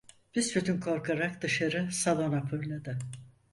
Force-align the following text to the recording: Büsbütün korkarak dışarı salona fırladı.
Büsbütün 0.35 0.79
korkarak 0.79 1.41
dışarı 1.41 1.91
salona 1.91 2.45
fırladı. 2.45 2.97